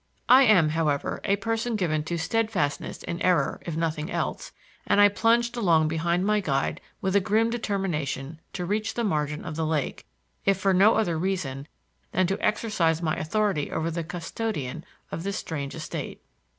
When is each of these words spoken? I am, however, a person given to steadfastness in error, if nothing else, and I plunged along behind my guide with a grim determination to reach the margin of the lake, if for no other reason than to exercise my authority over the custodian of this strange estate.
I 0.29 0.45
am, 0.45 0.69
however, 0.69 1.21
a 1.25 1.35
person 1.35 1.75
given 1.75 2.03
to 2.05 2.17
steadfastness 2.17 3.03
in 3.03 3.21
error, 3.21 3.61
if 3.67 3.77
nothing 3.77 4.09
else, 4.11 4.51
and 4.87 4.99
I 4.99 5.09
plunged 5.09 5.55
along 5.55 5.89
behind 5.89 6.25
my 6.25 6.39
guide 6.39 6.81
with 7.01 7.15
a 7.15 7.19
grim 7.19 7.51
determination 7.51 8.41
to 8.53 8.65
reach 8.65 8.95
the 8.95 9.03
margin 9.03 9.45
of 9.45 9.55
the 9.55 9.63
lake, 9.67 10.07
if 10.43 10.57
for 10.57 10.73
no 10.73 10.95
other 10.95 11.19
reason 11.19 11.67
than 12.13 12.25
to 12.25 12.43
exercise 12.43 12.99
my 12.99 13.15
authority 13.15 13.69
over 13.71 13.91
the 13.91 14.03
custodian 14.03 14.85
of 15.11 15.21
this 15.21 15.37
strange 15.37 15.75
estate. 15.75 16.23